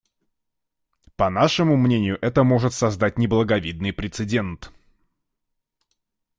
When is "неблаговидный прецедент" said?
3.19-4.71